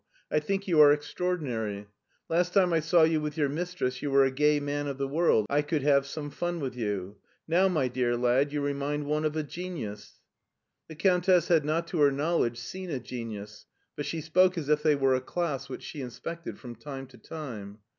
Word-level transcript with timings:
I 0.31 0.39
think 0.39 0.67
you 0.67 0.79
are 0.81 0.91
ex 0.91 1.05
SCHWARZWALD 1.13 1.39
275 1.41 1.41
traordinary. 1.45 1.85
Last 2.27 2.53
time 2.55 2.73
I 2.73 2.79
saw 2.79 3.03
you 3.03 3.21
with 3.21 3.37
your 3.37 3.49
mistress 3.49 4.01
you 4.01 4.09
were 4.09 4.23
a 4.25 4.31
gay 4.31 4.59
man 4.59 4.87
of 4.87 4.97
the 4.97 5.07
world. 5.07 5.45
I 5.47 5.61
could 5.61 5.83
have 5.83 6.07
some 6.07 6.31
fun 6.31 6.59
with 6.59 6.75
you. 6.75 7.17
Now, 7.47 7.67
my 7.67 7.87
dear 7.87 8.17
lad, 8.17 8.51
you 8.51 8.61
remind 8.61 9.05
one 9.05 9.25
of 9.25 9.35
a 9.35 9.43
genius. 9.43 10.19
The 10.87 10.95
Countess 10.95 11.49
had 11.49 11.63
not, 11.65 11.85
to 11.89 11.99
her 11.99 12.09
knowledjg^e, 12.09 12.57
seen 12.57 12.89
a 12.89 12.99
genius, 12.99 13.67
but 13.95 14.07
she 14.07 14.21
spoke 14.21 14.57
as 14.57 14.69
if 14.69 14.81
they 14.81 14.95
were 14.95 15.13
a 15.13 15.21
class 15.21 15.69
which 15.69 15.83
she 15.83 16.01
inspected 16.01 16.57
from 16.57 16.73
time 16.77 17.05
to 17.05 17.19
time. 17.19 17.77